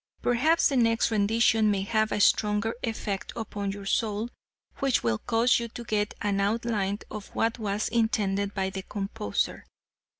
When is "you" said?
5.59-5.67